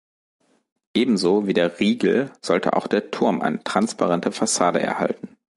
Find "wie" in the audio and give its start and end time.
1.45-1.53